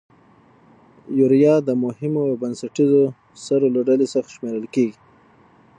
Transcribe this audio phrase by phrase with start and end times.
[1.17, 3.03] یوریا د مهمو او بنسټیزو
[3.43, 4.97] سرو له ډلې څخه شمیرل کیږي.